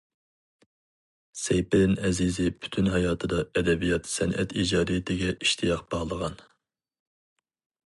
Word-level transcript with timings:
سەيپىدىن 1.41 1.93
ئەزىزى 2.07 2.47
پۈتۈن 2.63 2.91
ھاياتىدا 2.95 3.45
ئەدەبىيات- 3.45 4.13
سەنئەت 4.17 4.59
ئىجادىيىتىگە 4.65 5.33
ئىشتىياق 5.39 5.89
باغلىغان. 5.95 6.45